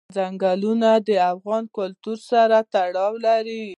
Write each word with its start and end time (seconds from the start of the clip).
چنګلونه 0.15 0.89
د 1.07 1.09
افغان 1.33 1.63
کلتور 1.77 2.17
سره 2.31 2.57
تړاو 2.73 3.13
لري. 3.25 3.63